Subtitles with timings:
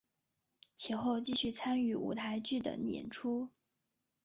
[0.75, 3.51] 其后继续参与舞台剧等演出。